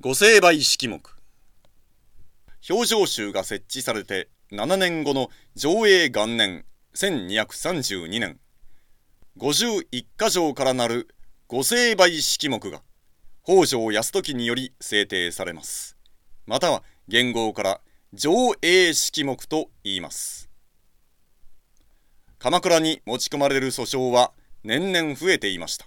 [0.00, 1.00] 御成敗式目。
[2.70, 8.38] 表情集が設置されて7年後の上映元年1232年。
[9.38, 11.08] 51箇条からなる
[11.48, 12.82] 御成敗式目が
[13.42, 15.96] 北条泰時により制定されます。
[16.46, 17.80] または元号から
[18.12, 18.30] 上
[18.62, 20.48] 映式目と言います。
[22.38, 24.30] 鎌倉に持ち込まれる訴訟は
[24.62, 25.86] 年々増えていました。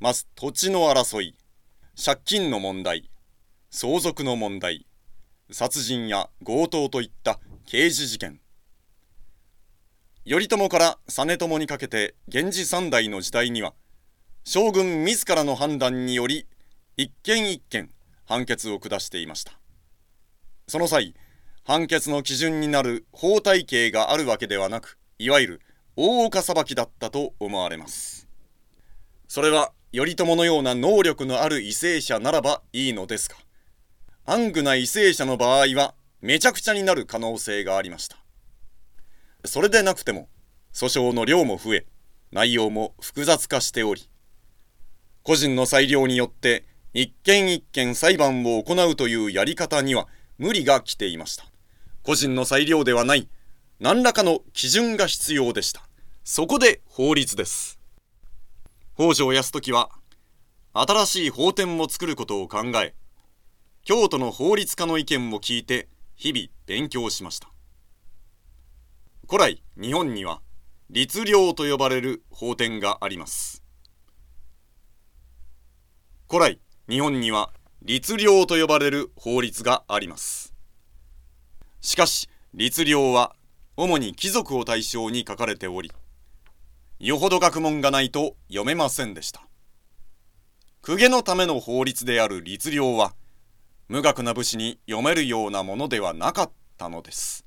[0.00, 1.36] まず土地の争い
[1.94, 3.08] 借金の問題
[3.72, 4.84] 相続の問題。
[5.52, 8.40] 殺人や強盗といった刑事事件。
[10.28, 13.74] 頼朝から実朝にかけて源氏三代の時代には
[14.42, 16.48] 将軍自らの判断により
[16.96, 17.90] 一件一件
[18.26, 19.52] 判決を下していました。
[20.66, 21.14] その際
[21.62, 25.60] 判決の基準になる法体系があるわけではなくいわゆる
[25.94, 28.26] 大岡裁きだったと思われます。
[29.28, 33.36] それは頼朝のような能力のある為政者ならばいいのですか
[34.32, 38.16] 暗愚な為政者の場合はめちゃくちゃになる可能性がありました。
[39.44, 40.28] それでなくても、
[40.72, 41.86] 訴訟の量も増え、
[42.30, 44.08] 内容も複雑化しており、
[45.24, 50.06] 個人の裁量によって一件一件裁判を行うというやり方には
[50.38, 51.46] 無理が来ていました。
[52.04, 53.28] 個人の裁量ではない、
[53.80, 55.82] 何らかの基準が必要でした。
[56.22, 57.80] そこで法律です。
[58.94, 59.90] 北条泰時は
[60.72, 62.94] 新しい法典を作ることを考え
[63.82, 67.48] 京都の法律家の意見を聞いて日々勉強しました。
[69.28, 70.40] 古来日本には
[70.90, 73.62] 律令と呼ばれる法典があります。
[76.28, 80.52] 古来日本には律令と呼ばれる法律があります。
[81.80, 83.34] しかし律令は
[83.76, 85.90] 主に貴族を対象に書かれており
[87.00, 89.40] よほど学問がないと読めませんでした。
[90.82, 93.14] 公家のための法律である律令は、
[93.90, 97.44] 無学な武士に読めるようなものではなかったのです。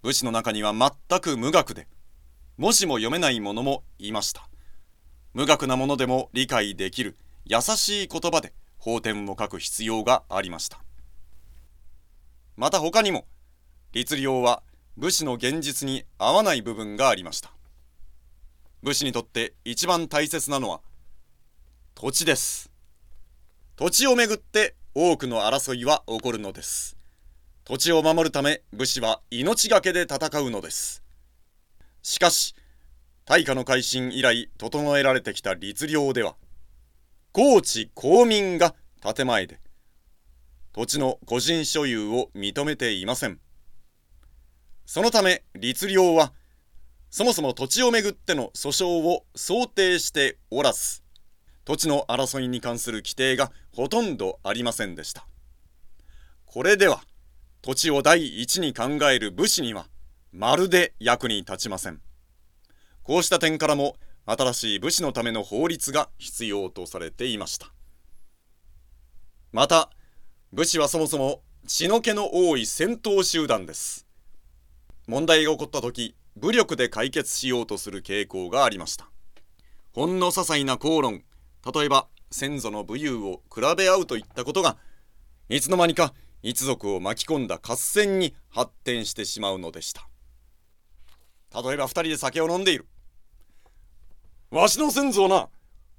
[0.00, 1.86] 武士の中には全く無学で、
[2.56, 4.48] もしも読めない者もいました。
[5.34, 10.78] 無学なものでも理解できる優しい言葉で法典を書く必要がありました。
[12.56, 13.26] また他にも、
[13.92, 14.62] 律令は
[14.96, 17.52] 武士の現実に合わない部分がありました。
[18.82, 20.80] 武士にとって一番大切なのは
[21.94, 22.70] 土地です
[23.76, 26.96] 土地をめぐって多くの争いは起こるのです。
[27.62, 31.04] 土地を守るため武士は命がけで戦うのです。
[32.02, 32.56] しかし
[33.24, 36.34] 大化の改新以来整えられてきた律令では
[37.30, 39.60] 高知公民が建前で
[40.72, 43.38] 土地の個人所有を認めていません。
[44.84, 46.32] そのため律令は
[47.08, 51.04] そもそも土地をめぐっての訴訟を想定しておらず
[51.68, 55.26] 土地の争いに関する規定がほとんどありませんでした。
[56.46, 57.02] これでは
[57.60, 59.86] 土地を第一に考える武士には
[60.32, 62.00] まるで役に立ちません。
[63.02, 67.70] こうした点からも新しい武士のための法律が必要とされていました。
[69.52, 69.90] また
[70.54, 74.06] 武士はそもそも血の気の多い戦闘集団です。
[75.06, 79.10] 問題が起こった時武力で解決しようとする傾向がありました。
[79.92, 81.24] ほんの些細な口論
[81.64, 84.76] 例えば先祖の武勇を比べ合うといったことが
[85.48, 90.08] いつの間にか一族を巻き込んだ合戦に発展してしまうのでした。
[91.62, 92.86] 例えば2人で酒を飲んでいる。
[94.50, 95.48] わしの先祖はな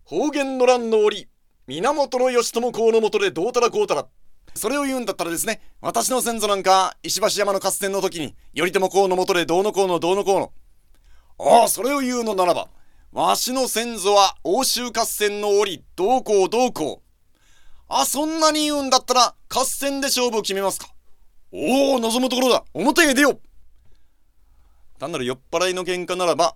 [0.04, 1.28] 方言の乱の折
[1.68, 4.08] 源義朝公のもとでどうたらこうたら。
[4.56, 10.52] それを言うんだったらですね、私の先祖なんか、石橋山の合戦の時に、頼朝公のもとでどうのこうのどうのこうの。
[11.38, 12.70] ああ、それを言うのならば、
[13.12, 17.44] わしの先祖は欧州合戦の折、どうこうどうこう。
[17.88, 20.88] あ、そんなに言うんだったら、合戦で勝負を決めますか。
[21.52, 22.64] おお、望むところだ。
[22.74, 23.40] 表へ出よ。
[25.00, 26.56] 単なる酔っ払いの喧嘩ならば、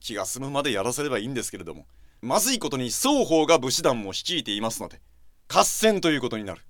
[0.00, 1.86] 気が済むまでやらせればいいんですけれども、
[2.20, 5.00] まずいことに双方が武士団も率いていますので、
[5.48, 6.60] 合戦ということになる。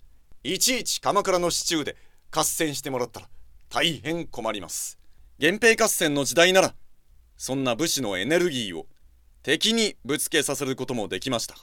[0.45, 1.97] いちいち鎌倉の市中で
[2.31, 3.29] 合戦してもらったら
[3.69, 4.97] 大変困ります
[5.41, 6.75] 源平合戦の時代なら
[7.37, 8.87] そんな武士のエネルギーを
[9.43, 11.61] 敵にぶつけさせることもできましたが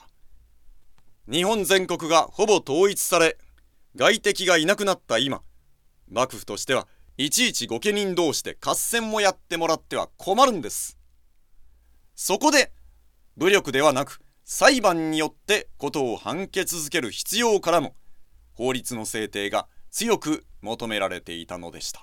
[1.30, 3.38] 日本全国がほぼ統一され
[3.96, 5.42] 外敵がいなくなった今
[6.08, 6.86] 幕府としては
[7.16, 10.98] いちいち御家人同士で合戦もやってもらっては困るんです。
[12.16, 12.72] そこで
[13.36, 17.94] 武力ではなく裁判によってことを判決づける必要からも
[18.52, 22.02] 法律の制定が強く求められていたのでした。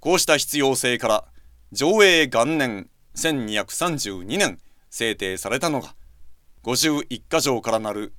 [0.00, 1.24] こうした必要性から
[1.74, 4.58] 上映元年1232年
[4.90, 5.94] 制定されたのが
[6.64, 8.12] 51箇条からなる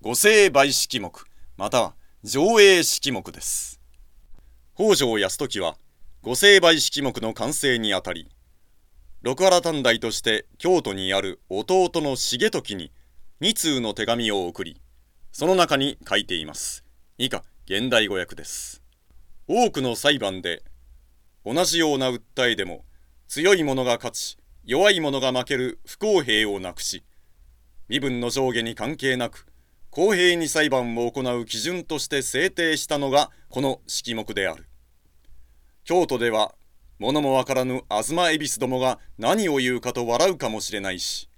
[0.00, 1.12] 御成敗式目
[1.58, 3.78] または上映式目です。
[4.74, 5.76] 北条泰時は
[6.22, 8.30] 御成敗式目の完成にあたり
[9.20, 12.90] 六原短大として京都にある弟の重時に
[13.42, 14.80] 2通の手紙を送り
[15.30, 16.86] その中に書いています。
[17.18, 18.82] 以下現代語訳です。
[19.46, 20.62] 多くの裁判で
[21.44, 22.82] 同じような訴えでも
[23.28, 27.04] 強い者が勝ち弱い者が負ける不公平をなくし
[27.88, 29.46] 身分の上下に関係なく
[29.90, 34.66] 公平に裁判を行う基準として制定したのがこの式目である。
[35.84, 36.54] 京都では
[36.98, 41.28] 物もわからぬ東恵比寿どもが何を言うかと笑うかもしれないし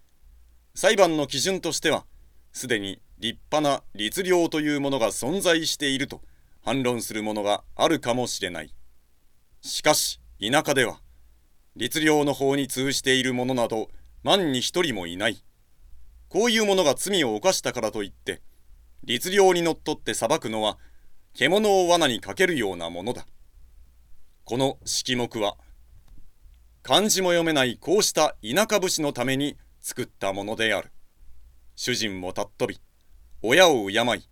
[0.74, 2.06] 裁判の基準としては
[2.52, 6.22] すでに立派な律令というものが存在していると
[6.62, 8.72] 反論するものがあるかもしれない。
[9.62, 11.00] しかし田舎では
[11.76, 13.90] 律令の法に通じている者など
[14.22, 15.42] 万に一人もいない。
[16.28, 18.42] こういう者が罪を犯したからといって
[19.04, 20.78] 律令にのっとって裁くのは
[21.34, 23.26] 獣を罠にかけるようなものだ。
[24.44, 25.56] この式目は
[26.82, 30.90] 漢字も読めないこうした田舎武士のために作ったものである。
[31.74, 32.80] 主人も尊び
[33.42, 34.28] 親を敬い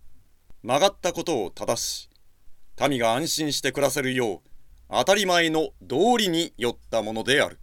[0.63, 2.09] 曲がったことを正し
[2.89, 4.49] 民が安心して暮らせるよう
[4.89, 7.59] 当たり前の道理によったものである。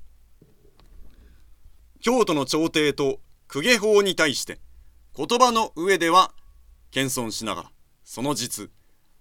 [2.01, 4.59] 京都の朝廷と公家法に対して
[5.17, 6.33] 言葉の上では
[6.91, 7.71] 謙遜しながら
[8.03, 8.71] その実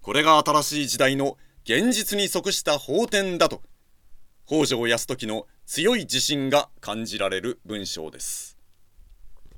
[0.00, 3.62] これが新しい時代の現実に即した法典だと
[4.46, 8.58] 北条泰時の強い自信が感じられる文章です。